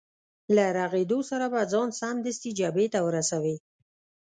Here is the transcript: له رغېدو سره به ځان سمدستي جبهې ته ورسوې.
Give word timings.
له 0.55 0.65
رغېدو 0.77 1.19
سره 1.29 1.45
به 1.53 1.61
ځان 1.71 1.89
سمدستي 2.01 2.51
جبهې 2.59 2.87
ته 2.93 2.99
ورسوې. 3.07 3.55